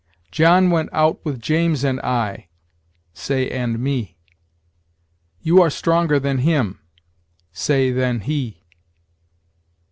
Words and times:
"John 0.31 0.71
went 0.71 0.89
out 0.93 1.23
with 1.23 1.39
James 1.39 1.83
and 1.83 1.99
I": 1.99 2.47
say, 3.13 3.47
and 3.51 3.77
me. 3.77 4.17
"You 5.43 5.61
are 5.61 5.69
stronger 5.69 6.19
than 6.19 6.39
him": 6.39 6.79
say, 7.51 7.91
than 7.91 8.21
he. 8.21 8.63